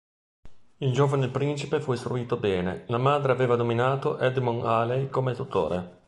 Il 0.77 0.93
giovane 0.93 1.27
principe 1.29 1.79
fu 1.79 1.93
istruito 1.93 2.37
bene, 2.37 2.85
la 2.87 2.97
madre 2.97 3.33
aveva 3.33 3.55
nominato 3.55 4.17
Edmond 4.17 4.65
Halley 4.65 5.09
come 5.11 5.35
tutore. 5.35 5.99